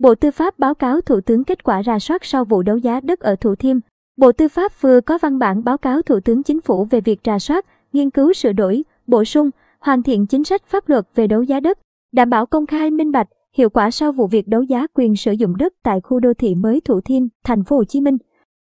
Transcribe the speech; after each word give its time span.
Bộ 0.00 0.14
Tư 0.14 0.30
pháp 0.30 0.58
báo 0.58 0.74
cáo 0.74 1.00
Thủ 1.00 1.20
tướng 1.20 1.44
kết 1.44 1.64
quả 1.64 1.82
rà 1.82 1.98
soát 1.98 2.24
sau 2.24 2.44
vụ 2.44 2.62
đấu 2.62 2.76
giá 2.76 3.00
đất 3.00 3.20
ở 3.20 3.36
Thủ 3.36 3.54
Thiêm. 3.54 3.76
Bộ 4.16 4.32
Tư 4.32 4.48
pháp 4.48 4.72
vừa 4.80 5.00
có 5.00 5.18
văn 5.18 5.38
bản 5.38 5.64
báo 5.64 5.78
cáo 5.78 6.02
Thủ 6.02 6.20
tướng 6.20 6.42
Chính 6.42 6.60
phủ 6.60 6.84
về 6.84 7.00
việc 7.00 7.20
rà 7.24 7.38
soát, 7.38 7.66
nghiên 7.92 8.10
cứu 8.10 8.32
sửa 8.32 8.52
đổi, 8.52 8.84
bổ 9.06 9.24
sung, 9.24 9.50
hoàn 9.80 10.02
thiện 10.02 10.26
chính 10.26 10.44
sách 10.44 10.62
pháp 10.66 10.88
luật 10.88 11.06
về 11.14 11.26
đấu 11.26 11.42
giá 11.42 11.60
đất, 11.60 11.78
đảm 12.12 12.30
bảo 12.30 12.46
công 12.46 12.66
khai 12.66 12.90
minh 12.90 13.12
bạch, 13.12 13.28
hiệu 13.56 13.70
quả 13.70 13.90
sau 13.90 14.12
vụ 14.12 14.26
việc 14.26 14.48
đấu 14.48 14.62
giá 14.62 14.86
quyền 14.94 15.16
sử 15.16 15.32
dụng 15.32 15.56
đất 15.56 15.72
tại 15.82 16.00
khu 16.00 16.20
đô 16.20 16.34
thị 16.34 16.54
mới 16.54 16.80
Thủ 16.80 17.00
Thiêm, 17.00 17.22
thành 17.44 17.64
phố 17.64 17.76
Hồ 17.76 17.84
Chí 17.84 18.00
Minh. 18.00 18.16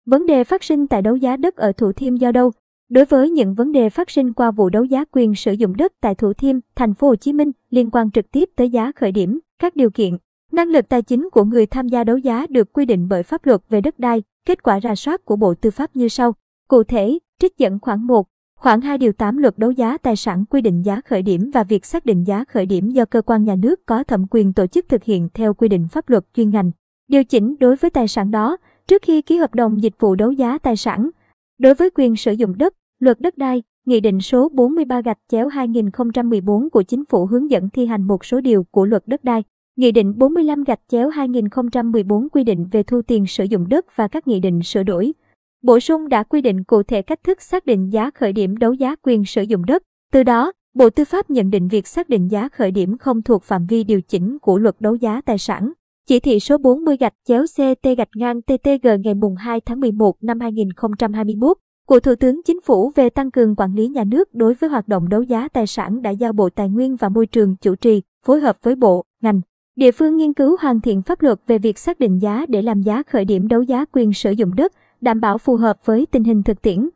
Vấn 0.06 0.26
đề 0.26 0.44
phát 0.44 0.64
sinh 0.64 0.88
tại 0.88 1.02
đấu 1.02 1.16
giá 1.16 1.38
đất 1.38 1.56
ở 1.56 1.72
Thủ 1.72 1.92
Thiêm 1.92 2.16
do 2.16 2.32
đâu? 2.32 2.52
Đối 2.90 3.06
với 3.06 3.30
những 3.30 3.54
vấn 3.54 3.72
đề 3.72 3.90
phát 3.90 4.10
sinh 4.10 4.34
qua 4.34 4.52
vụ 4.52 4.70
đấu 4.70 4.84
giá 4.84 5.04
quyền 5.12 5.36
sử 5.36 5.52
dụng 5.52 5.78
đất 5.78 5.94
tại 6.02 6.16
Thủ 6.16 6.34
Thiêm, 6.34 6.56
thành 6.76 6.94
phố 6.94 7.08
Hồ 7.08 7.16
Chí 7.16 7.34
Minh 7.34 7.52
liên 7.70 7.92
quan 7.92 8.12
trực 8.12 8.32
tiếp 8.32 8.50
tới 8.56 8.70
giá 8.70 8.92
khởi 8.96 9.12
điểm, 9.12 9.40
các 9.60 9.76
điều 9.76 9.90
kiện, 9.90 10.18
năng 10.56 10.70
lực 10.70 10.90
tài 10.90 11.02
chính 11.02 11.30
của 11.32 11.44
người 11.44 11.66
tham 11.66 11.88
gia 11.88 12.04
đấu 12.04 12.18
giá 12.18 12.48
được 12.50 12.74
quy 12.74 12.86
định 12.86 13.08
bởi 13.08 13.24
pháp 13.24 13.46
luật 13.46 13.62
về 13.70 13.82
đất 13.82 14.00
đai, 14.00 14.24
kết 14.48 14.64
quả 14.64 14.80
rà 14.80 14.96
soát 14.96 15.26
của 15.26 15.36
Bộ 15.36 15.54
Tư 15.54 15.72
pháp 15.72 15.96
như 15.96 16.08
sau. 16.08 16.34
Cụ 16.68 16.84
thể, 16.84 17.20
trích 17.40 17.58
dẫn 17.58 17.80
khoảng 17.80 18.08
1, 18.08 18.28
Khoảng 18.56 18.82
2 18.82 18.98
điều 18.98 19.14
8 19.14 19.38
luật 19.38 19.58
đấu 19.58 19.72
giá 19.72 19.98
tài 19.98 20.16
sản 20.16 20.46
quy 20.50 20.62
định 20.62 20.82
giá 20.82 21.02
khởi 21.06 21.22
điểm 21.22 21.52
và 21.54 21.64
việc 21.64 21.86
xác 21.86 22.06
định 22.06 22.24
giá 22.24 22.44
khởi 22.48 22.66
điểm 22.66 22.90
do 22.90 23.06
cơ 23.06 23.22
quan 23.22 23.44
nhà 23.44 23.56
nước 23.56 23.86
có 23.86 24.04
thẩm 24.04 24.26
quyền 24.32 24.54
tổ 24.54 24.68
chức 24.68 24.90
thực 24.90 25.04
hiện 25.04 25.30
theo 25.34 25.54
quy 25.54 25.68
định 25.68 25.88
pháp 25.92 26.10
luật 26.10 26.26
chuyên 26.34 26.50
ngành. 26.50 26.72
Điều 27.08 27.24
chỉnh 27.24 27.56
đối 27.60 27.76
với 27.76 27.90
tài 27.90 28.08
sản 28.08 28.32
đó 28.32 28.58
trước 28.88 29.02
khi 29.02 29.22
ký 29.22 29.38
hợp 29.38 29.56
đồng 29.56 29.84
dịch 29.84 29.94
vụ 30.00 30.16
đấu 30.16 30.32
giá 30.32 30.58
tài 30.58 30.78
sản. 30.78 31.10
Đối 31.58 31.74
với 31.74 31.90
quyền 31.90 32.16
sử 32.16 32.32
dụng 32.32 32.58
đất, 32.58 32.74
luật 33.00 33.22
đất 33.22 33.38
đai, 33.38 33.62
Nghị 33.86 34.00
định 34.00 34.22
số 34.22 34.50
43 34.50 35.02
gạch 35.02 35.18
chéo 35.28 35.48
2014 35.48 36.70
của 36.70 36.84
Chính 36.84 37.06
phủ 37.06 37.26
hướng 37.26 37.52
dẫn 37.52 37.70
thi 37.70 37.86
hành 37.86 38.04
một 38.04 38.26
số 38.26 38.42
điều 38.42 38.64
của 38.64 38.86
luật 38.86 39.04
đất 39.08 39.24
đai. 39.24 39.44
Nghị 39.78 39.92
định 39.92 40.18
45 40.18 40.64
gạch 40.64 40.80
chéo 40.88 41.10
2014 41.10 42.30
quy 42.30 42.44
định 42.44 42.68
về 42.72 42.84
thu 42.84 43.02
tiền 43.02 43.26
sử 43.26 43.44
dụng 43.44 43.70
đất 43.70 43.86
và 43.96 44.08
các 44.08 44.28
nghị 44.28 44.40
định 44.40 44.64
sửa 44.64 44.84
đổi, 44.84 45.14
Bổ 45.64 45.80
sung 45.80 46.10
đã 46.10 46.24
quy 46.24 46.42
định 46.42 46.64
cụ 46.64 46.84
thể 46.84 47.02
cách 47.02 47.24
thức 47.24 47.42
xác 47.42 47.66
định 47.66 47.90
giá 47.90 48.12
khởi 48.12 48.34
điểm 48.34 48.58
đấu 48.58 48.74
giá 48.74 48.96
quyền 49.04 49.26
sử 49.26 49.42
dụng 49.42 49.66
đất. 49.66 49.84
Từ 50.12 50.24
đó, 50.24 50.52
Bộ 50.74 50.90
Tư 50.90 51.06
pháp 51.06 51.30
nhận 51.30 51.50
định 51.50 51.68
việc 51.68 51.88
xác 51.88 52.10
định 52.10 52.28
giá 52.28 52.50
khởi 52.50 52.72
điểm 52.72 52.98
không 52.98 53.22
thuộc 53.22 53.44
phạm 53.44 53.66
vi 53.66 53.84
điều 53.84 54.02
chỉnh 54.02 54.38
của 54.42 54.58
luật 54.58 54.76
đấu 54.80 54.96
giá 54.96 55.22
tài 55.22 55.38
sản. 55.38 55.72
Chỉ 56.08 56.20
thị 56.20 56.40
số 56.40 56.58
40 56.58 56.98
gạch 56.98 57.14
chéo 57.28 57.46
CT 57.56 57.98
gạch 57.98 58.10
ngang 58.16 58.42
TTG 58.42 58.88
ngày 59.04 59.14
2 59.38 59.62
tháng 59.62 59.80
11 59.80 60.24
năm 60.24 60.40
2021 60.40 61.58
của 61.88 62.00
Thủ 62.00 62.16
tướng 62.16 62.42
Chính 62.46 62.62
phủ 62.62 62.92
về 62.96 63.10
tăng 63.10 63.32
cường 63.32 63.56
quản 63.56 63.76
lý 63.76 63.88
nhà 63.88 64.04
nước 64.04 64.34
đối 64.34 64.54
với 64.54 64.70
hoạt 64.70 64.88
động 64.88 65.10
đấu 65.10 65.22
giá 65.22 65.48
tài 65.48 65.68
sản 65.68 66.02
đã 66.02 66.10
giao 66.10 66.34
Bộ 66.34 66.50
Tài 66.50 66.70
nguyên 66.70 66.96
và 66.96 67.10
Môi 67.10 67.26
trường 67.26 67.56
chủ 67.62 67.76
trì, 67.76 68.02
phối 68.26 68.40
hợp 68.40 68.58
với 68.64 68.76
bộ, 68.76 69.04
ngành, 69.22 69.42
địa 69.76 69.92
phương 69.92 70.18
nghiên 70.18 70.34
cứu 70.34 70.58
hoàn 70.60 70.82
thiện 70.82 71.02
pháp 71.02 71.22
luật 71.22 71.40
về 71.48 71.58
việc 71.58 71.80
xác 71.80 72.00
định 72.00 72.20
giá 72.22 72.46
để 72.50 72.62
làm 72.62 72.82
giá 72.82 73.04
khởi 73.04 73.26
điểm 73.26 73.48
đấu 73.48 73.62
giá 73.62 73.86
quyền 73.92 74.14
sử 74.14 74.32
dụng 74.32 74.56
đất, 74.56 74.74
đảm 75.02 75.22
bảo 75.22 75.38
phù 75.38 75.56
hợp 75.56 75.86
với 75.86 76.06
tình 76.12 76.24
hình 76.24 76.44
thực 76.44 76.62
tiễn, 76.62 76.90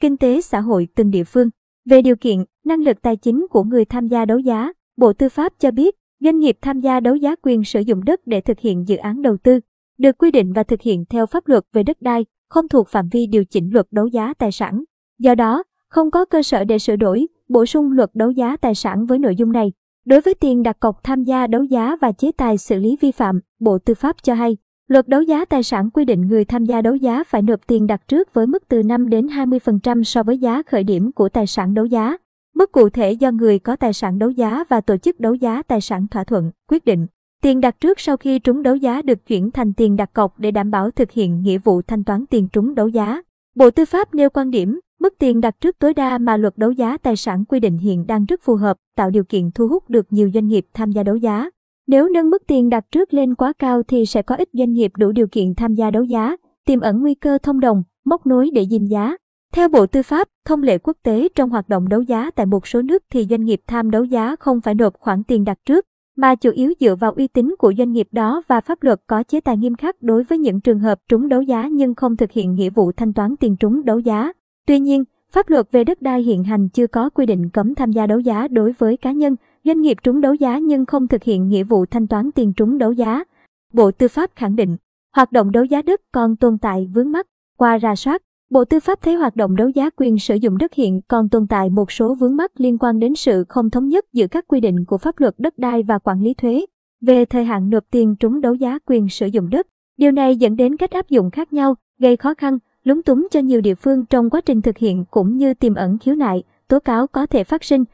kinh 0.00 0.16
tế 0.16 0.40
xã 0.40 0.60
hội 0.60 0.88
từng 0.94 1.10
địa 1.10 1.24
phương. 1.24 1.50
Về 1.90 2.02
điều 2.02 2.16
kiện, 2.16 2.44
năng 2.64 2.82
lực 2.82 3.02
tài 3.02 3.16
chính 3.16 3.46
của 3.50 3.64
người 3.64 3.84
tham 3.84 4.08
gia 4.08 4.24
đấu 4.24 4.38
giá, 4.38 4.72
Bộ 4.96 5.12
Tư 5.12 5.28
pháp 5.28 5.52
cho 5.58 5.70
biết, 5.70 5.96
doanh 6.20 6.38
nghiệp 6.38 6.58
tham 6.60 6.80
gia 6.80 7.00
đấu 7.00 7.16
giá 7.16 7.34
quyền 7.42 7.64
sử 7.64 7.80
dụng 7.80 8.04
đất 8.04 8.20
để 8.26 8.40
thực 8.40 8.58
hiện 8.58 8.88
dự 8.88 8.96
án 8.96 9.22
đầu 9.22 9.36
tư, 9.36 9.60
được 9.98 10.18
quy 10.18 10.30
định 10.30 10.52
và 10.52 10.62
thực 10.62 10.82
hiện 10.82 11.04
theo 11.10 11.26
pháp 11.26 11.48
luật 11.48 11.64
về 11.72 11.82
đất 11.82 12.02
đai, 12.02 12.26
không 12.48 12.68
thuộc 12.68 12.88
phạm 12.88 13.08
vi 13.08 13.26
điều 13.26 13.44
chỉnh 13.44 13.70
luật 13.72 13.86
đấu 13.90 14.06
giá 14.06 14.34
tài 14.34 14.52
sản. 14.52 14.84
Do 15.18 15.34
đó, 15.34 15.62
không 15.88 16.10
có 16.10 16.24
cơ 16.24 16.42
sở 16.42 16.64
để 16.64 16.78
sửa 16.78 16.96
đổi, 16.96 17.26
bổ 17.48 17.66
sung 17.66 17.92
luật 17.92 18.10
đấu 18.14 18.30
giá 18.30 18.56
tài 18.56 18.74
sản 18.74 19.06
với 19.06 19.18
nội 19.18 19.36
dung 19.36 19.52
này. 19.52 19.72
Đối 20.06 20.20
với 20.20 20.34
tiền 20.34 20.62
đặt 20.62 20.80
cọc 20.80 21.04
tham 21.04 21.24
gia 21.24 21.46
đấu 21.46 21.62
giá 21.62 21.96
và 22.00 22.12
chế 22.12 22.32
tài 22.32 22.58
xử 22.58 22.78
lý 22.78 22.96
vi 23.00 23.12
phạm, 23.12 23.40
Bộ 23.60 23.78
Tư 23.78 23.94
pháp 23.94 24.16
cho 24.22 24.34
hay, 24.34 24.56
Luật 24.88 25.08
đấu 25.08 25.22
giá 25.22 25.44
tài 25.44 25.62
sản 25.62 25.90
quy 25.90 26.04
định 26.04 26.26
người 26.26 26.44
tham 26.44 26.64
gia 26.64 26.82
đấu 26.82 26.94
giá 26.94 27.24
phải 27.24 27.42
nộp 27.42 27.66
tiền 27.66 27.86
đặt 27.86 28.08
trước 28.08 28.34
với 28.34 28.46
mức 28.46 28.68
từ 28.68 28.82
5 28.82 29.08
đến 29.08 29.26
20% 29.26 30.02
so 30.02 30.22
với 30.22 30.38
giá 30.38 30.62
khởi 30.62 30.84
điểm 30.84 31.12
của 31.12 31.28
tài 31.28 31.46
sản 31.46 31.74
đấu 31.74 31.84
giá. 31.84 32.16
Mức 32.54 32.72
cụ 32.72 32.88
thể 32.88 33.12
do 33.12 33.30
người 33.30 33.58
có 33.58 33.76
tài 33.76 33.92
sản 33.92 34.18
đấu 34.18 34.30
giá 34.30 34.64
và 34.68 34.80
tổ 34.80 34.96
chức 34.96 35.20
đấu 35.20 35.34
giá 35.34 35.62
tài 35.62 35.80
sản 35.80 36.06
thỏa 36.10 36.24
thuận, 36.24 36.50
quyết 36.70 36.84
định. 36.84 37.06
Tiền 37.42 37.60
đặt 37.60 37.80
trước 37.80 38.00
sau 38.00 38.16
khi 38.16 38.38
trúng 38.38 38.62
đấu 38.62 38.76
giá 38.76 39.02
được 39.02 39.26
chuyển 39.26 39.50
thành 39.50 39.72
tiền 39.72 39.96
đặt 39.96 40.12
cọc 40.12 40.38
để 40.38 40.50
đảm 40.50 40.70
bảo 40.70 40.90
thực 40.90 41.10
hiện 41.10 41.42
nghĩa 41.42 41.58
vụ 41.58 41.82
thanh 41.82 42.04
toán 42.04 42.24
tiền 42.26 42.48
trúng 42.52 42.74
đấu 42.74 42.88
giá. 42.88 43.22
Bộ 43.54 43.70
Tư 43.70 43.84
pháp 43.84 44.14
nêu 44.14 44.30
quan 44.30 44.50
điểm, 44.50 44.80
mức 45.00 45.14
tiền 45.18 45.40
đặt 45.40 45.60
trước 45.60 45.78
tối 45.78 45.94
đa 45.94 46.18
mà 46.18 46.36
luật 46.36 46.56
đấu 46.56 46.70
giá 46.70 46.96
tài 46.96 47.16
sản 47.16 47.44
quy 47.44 47.60
định 47.60 47.78
hiện 47.78 48.06
đang 48.06 48.24
rất 48.24 48.40
phù 48.42 48.54
hợp, 48.54 48.76
tạo 48.96 49.10
điều 49.10 49.24
kiện 49.24 49.50
thu 49.50 49.68
hút 49.68 49.90
được 49.90 50.06
nhiều 50.10 50.30
doanh 50.34 50.46
nghiệp 50.46 50.66
tham 50.74 50.90
gia 50.90 51.02
đấu 51.02 51.16
giá. 51.16 51.50
Nếu 51.86 52.08
nâng 52.08 52.30
mức 52.30 52.42
tiền 52.46 52.68
đặt 52.68 52.84
trước 52.90 53.14
lên 53.14 53.34
quá 53.34 53.52
cao 53.58 53.82
thì 53.82 54.06
sẽ 54.06 54.22
có 54.22 54.34
ít 54.34 54.48
doanh 54.52 54.72
nghiệp 54.72 54.92
đủ 54.98 55.12
điều 55.12 55.26
kiện 55.26 55.54
tham 55.54 55.74
gia 55.74 55.90
đấu 55.90 56.04
giá, 56.04 56.36
tiềm 56.66 56.80
ẩn 56.80 57.00
nguy 57.00 57.14
cơ 57.14 57.38
thông 57.42 57.60
đồng, 57.60 57.82
móc 58.04 58.26
nối 58.26 58.50
để 58.54 58.66
dìm 58.70 58.86
giá. 58.86 59.16
Theo 59.52 59.68
Bộ 59.68 59.86
Tư 59.86 60.02
pháp, 60.02 60.28
thông 60.44 60.62
lệ 60.62 60.78
quốc 60.78 60.96
tế 61.02 61.28
trong 61.34 61.50
hoạt 61.50 61.68
động 61.68 61.88
đấu 61.88 62.02
giá 62.02 62.30
tại 62.30 62.46
một 62.46 62.66
số 62.66 62.82
nước 62.82 63.02
thì 63.12 63.26
doanh 63.30 63.44
nghiệp 63.44 63.60
tham 63.66 63.90
đấu 63.90 64.04
giá 64.04 64.36
không 64.36 64.60
phải 64.60 64.74
nộp 64.74 64.94
khoản 64.98 65.24
tiền 65.24 65.44
đặt 65.44 65.58
trước, 65.66 65.86
mà 66.16 66.34
chủ 66.34 66.50
yếu 66.50 66.72
dựa 66.80 66.94
vào 66.94 67.12
uy 67.12 67.28
tín 67.28 67.54
của 67.58 67.72
doanh 67.78 67.92
nghiệp 67.92 68.08
đó 68.12 68.42
và 68.48 68.60
pháp 68.60 68.82
luật 68.82 69.00
có 69.06 69.22
chế 69.22 69.40
tài 69.40 69.56
nghiêm 69.56 69.74
khắc 69.74 70.02
đối 70.02 70.24
với 70.24 70.38
những 70.38 70.60
trường 70.60 70.78
hợp 70.78 70.98
trúng 71.08 71.28
đấu 71.28 71.42
giá 71.42 71.68
nhưng 71.72 71.94
không 71.94 72.16
thực 72.16 72.32
hiện 72.32 72.54
nghĩa 72.54 72.70
vụ 72.70 72.92
thanh 72.92 73.12
toán 73.12 73.36
tiền 73.36 73.56
trúng 73.56 73.84
đấu 73.84 73.98
giá. 73.98 74.32
Tuy 74.66 74.78
nhiên, 74.78 75.04
pháp 75.32 75.48
luật 75.48 75.66
về 75.72 75.84
đất 75.84 76.02
đai 76.02 76.22
hiện 76.22 76.44
hành 76.44 76.68
chưa 76.68 76.86
có 76.86 77.10
quy 77.10 77.26
định 77.26 77.50
cấm 77.50 77.74
tham 77.74 77.92
gia 77.92 78.06
đấu 78.06 78.18
giá 78.18 78.48
đối 78.48 78.72
với 78.72 78.96
cá 78.96 79.12
nhân, 79.12 79.36
Doanh 79.66 79.80
nghiệp 79.80 79.96
trúng 80.02 80.20
đấu 80.20 80.34
giá 80.34 80.58
nhưng 80.58 80.86
không 80.86 81.08
thực 81.08 81.22
hiện 81.22 81.48
nghĩa 81.48 81.64
vụ 81.64 81.86
thanh 81.86 82.06
toán 82.06 82.32
tiền 82.32 82.52
trúng 82.52 82.78
đấu 82.78 82.92
giá. 82.92 83.24
Bộ 83.72 83.90
Tư 83.90 84.08
pháp 84.08 84.30
khẳng 84.36 84.56
định, 84.56 84.76
hoạt 85.16 85.32
động 85.32 85.52
đấu 85.52 85.64
giá 85.64 85.82
đất 85.82 86.00
còn 86.12 86.36
tồn 86.36 86.58
tại 86.58 86.90
vướng 86.94 87.12
mắc. 87.12 87.26
Qua 87.56 87.78
ra 87.78 87.96
soát, 87.96 88.22
Bộ 88.50 88.64
Tư 88.64 88.80
pháp 88.80 89.02
thấy 89.02 89.14
hoạt 89.14 89.36
động 89.36 89.56
đấu 89.56 89.68
giá 89.68 89.90
quyền 89.90 90.18
sử 90.18 90.34
dụng 90.34 90.58
đất 90.58 90.74
hiện 90.74 91.00
còn 91.08 91.28
tồn 91.28 91.46
tại 91.46 91.70
một 91.70 91.92
số 91.92 92.14
vướng 92.14 92.36
mắc 92.36 92.52
liên 92.56 92.78
quan 92.78 92.98
đến 92.98 93.14
sự 93.14 93.44
không 93.48 93.70
thống 93.70 93.88
nhất 93.88 94.04
giữa 94.12 94.26
các 94.26 94.44
quy 94.48 94.60
định 94.60 94.84
của 94.84 94.98
pháp 94.98 95.20
luật 95.20 95.34
đất 95.38 95.58
đai 95.58 95.82
và 95.82 95.98
quản 95.98 96.20
lý 96.20 96.34
thuế 96.34 96.66
về 97.00 97.24
thời 97.24 97.44
hạn 97.44 97.70
nộp 97.70 97.84
tiền 97.90 98.16
trúng 98.16 98.40
đấu 98.40 98.54
giá 98.54 98.78
quyền 98.86 99.08
sử 99.08 99.26
dụng 99.26 99.50
đất. 99.50 99.66
Điều 99.96 100.10
này 100.12 100.36
dẫn 100.36 100.56
đến 100.56 100.76
cách 100.76 100.90
áp 100.90 101.08
dụng 101.08 101.30
khác 101.30 101.52
nhau, 101.52 101.74
gây 101.98 102.16
khó 102.16 102.34
khăn, 102.34 102.58
lúng 102.86 103.02
túng 103.02 103.26
cho 103.30 103.40
nhiều 103.40 103.60
địa 103.60 103.74
phương 103.74 104.04
trong 104.06 104.30
quá 104.30 104.40
trình 104.40 104.62
thực 104.62 104.78
hiện 104.78 105.04
cũng 105.10 105.36
như 105.36 105.54
tiềm 105.54 105.74
ẩn 105.74 105.98
khiếu 105.98 106.14
nại, 106.14 106.42
tố 106.68 106.80
cáo 106.80 107.06
có 107.06 107.26
thể 107.26 107.44
phát 107.44 107.64
sinh. 107.64 107.84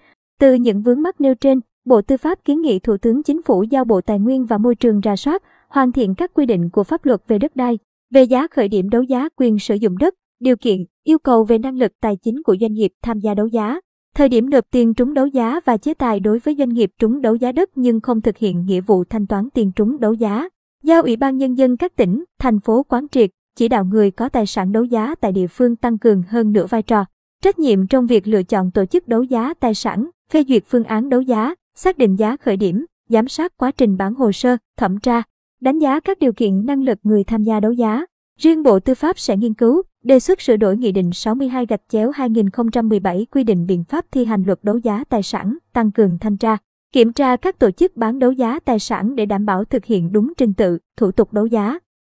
Từ 0.40 0.54
những 0.54 0.82
vướng 0.82 1.02
mắc 1.02 1.20
nêu 1.20 1.34
trên, 1.34 1.60
Bộ 1.84 2.02
Tư 2.02 2.16
pháp 2.16 2.44
kiến 2.44 2.62
nghị 2.62 2.78
Thủ 2.78 2.96
tướng 2.96 3.22
Chính 3.22 3.42
phủ 3.42 3.62
giao 3.62 3.84
Bộ 3.84 4.00
Tài 4.00 4.18
nguyên 4.18 4.44
và 4.44 4.58
Môi 4.58 4.74
trường 4.74 5.00
rà 5.04 5.16
soát, 5.16 5.42
hoàn 5.68 5.92
thiện 5.92 6.14
các 6.14 6.34
quy 6.34 6.46
định 6.46 6.70
của 6.70 6.84
pháp 6.84 7.04
luật 7.04 7.20
về 7.28 7.38
đất 7.38 7.56
đai, 7.56 7.78
về 8.10 8.22
giá 8.22 8.46
khởi 8.50 8.68
điểm 8.68 8.88
đấu 8.88 9.02
giá 9.02 9.28
quyền 9.36 9.58
sử 9.58 9.74
dụng 9.74 9.98
đất, 9.98 10.14
điều 10.40 10.56
kiện, 10.56 10.84
yêu 11.04 11.18
cầu 11.18 11.44
về 11.44 11.58
năng 11.58 11.78
lực 11.78 11.92
tài 12.00 12.16
chính 12.16 12.42
của 12.42 12.56
doanh 12.60 12.72
nghiệp 12.72 12.92
tham 13.02 13.18
gia 13.18 13.34
đấu 13.34 13.46
giá, 13.46 13.80
thời 14.14 14.28
điểm 14.28 14.50
nộp 14.50 14.64
tiền 14.70 14.94
trúng 14.94 15.14
đấu 15.14 15.26
giá 15.26 15.60
và 15.64 15.76
chế 15.76 15.94
tài 15.94 16.20
đối 16.20 16.38
với 16.38 16.56
doanh 16.58 16.68
nghiệp 16.68 16.90
trúng 16.98 17.20
đấu 17.20 17.34
giá 17.34 17.52
đất 17.52 17.70
nhưng 17.74 18.00
không 18.00 18.20
thực 18.20 18.38
hiện 18.38 18.64
nghĩa 18.66 18.80
vụ 18.80 19.04
thanh 19.04 19.26
toán 19.26 19.48
tiền 19.54 19.72
trúng 19.76 20.00
đấu 20.00 20.12
giá. 20.12 20.48
Giao 20.82 21.02
Ủy 21.02 21.16
ban 21.16 21.36
Nhân 21.36 21.54
dân 21.54 21.76
các 21.76 21.96
tỉnh, 21.96 22.24
thành 22.38 22.60
phố 22.60 22.82
quán 22.82 23.08
triệt, 23.08 23.30
chỉ 23.56 23.68
đạo 23.68 23.84
người 23.84 24.10
có 24.10 24.28
tài 24.28 24.46
sản 24.46 24.72
đấu 24.72 24.84
giá 24.84 25.14
tại 25.14 25.32
địa 25.32 25.46
phương 25.46 25.76
tăng 25.76 25.98
cường 25.98 26.22
hơn 26.28 26.52
nữa 26.52 26.66
vai 26.70 26.82
trò, 26.82 27.04
trách 27.42 27.58
nhiệm 27.58 27.86
trong 27.86 28.06
việc 28.06 28.26
lựa 28.26 28.42
chọn 28.42 28.70
tổ 28.70 28.84
chức 28.84 29.08
đấu 29.08 29.22
giá 29.22 29.54
tài 29.54 29.74
sản, 29.74 30.10
phê 30.32 30.44
duyệt 30.48 30.62
phương 30.66 30.84
án 30.84 31.08
đấu 31.08 31.20
giá, 31.20 31.54
xác 31.74 31.98
định 31.98 32.16
giá 32.16 32.36
khởi 32.36 32.56
điểm, 32.56 32.86
giám 33.08 33.28
sát 33.28 33.56
quá 33.56 33.70
trình 33.70 33.96
bán 33.96 34.14
hồ 34.14 34.32
sơ, 34.32 34.56
thẩm 34.76 35.00
tra, 35.00 35.22
đánh 35.60 35.78
giá 35.78 36.00
các 36.00 36.18
điều 36.18 36.32
kiện 36.32 36.66
năng 36.66 36.82
lực 36.82 36.98
người 37.02 37.24
tham 37.24 37.42
gia 37.42 37.60
đấu 37.60 37.72
giá. 37.72 38.04
Riêng 38.38 38.62
Bộ 38.62 38.80
Tư 38.80 38.94
pháp 38.94 39.18
sẽ 39.18 39.36
nghiên 39.36 39.54
cứu, 39.54 39.82
đề 40.04 40.20
xuất 40.20 40.40
sửa 40.40 40.56
đổi 40.56 40.76
Nghị 40.76 40.92
định 40.92 41.12
62 41.12 41.66
gạch 41.66 41.82
chéo 41.88 42.10
2017 42.10 43.26
quy 43.30 43.44
định 43.44 43.66
biện 43.66 43.84
pháp 43.84 44.06
thi 44.10 44.24
hành 44.24 44.42
luật 44.46 44.58
đấu 44.62 44.78
giá 44.78 45.04
tài 45.08 45.22
sản, 45.22 45.56
tăng 45.72 45.90
cường 45.90 46.18
thanh 46.18 46.36
tra, 46.36 46.56
kiểm 46.92 47.12
tra 47.12 47.36
các 47.36 47.58
tổ 47.58 47.70
chức 47.70 47.96
bán 47.96 48.18
đấu 48.18 48.32
giá 48.32 48.60
tài 48.60 48.78
sản 48.78 49.16
để 49.16 49.26
đảm 49.26 49.46
bảo 49.46 49.64
thực 49.64 49.84
hiện 49.84 50.12
đúng 50.12 50.32
trình 50.36 50.54
tự, 50.54 50.78
thủ 50.96 51.10
tục 51.10 51.32
đấu 51.32 51.46
giá. 51.46 51.78